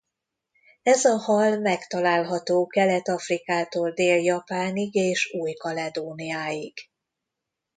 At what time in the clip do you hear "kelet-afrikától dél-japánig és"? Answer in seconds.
2.67-5.33